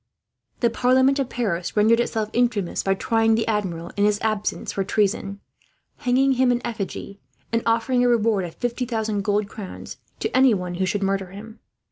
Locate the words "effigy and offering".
6.65-8.03